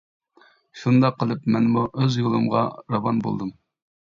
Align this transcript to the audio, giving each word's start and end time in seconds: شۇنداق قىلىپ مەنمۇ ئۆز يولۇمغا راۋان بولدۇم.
شۇنداق 0.83 1.19
قىلىپ 1.19 1.45
مەنمۇ 1.57 1.85
ئۆز 1.99 2.17
يولۇمغا 2.23 2.65
راۋان 2.97 3.21
بولدۇم. 3.29 3.53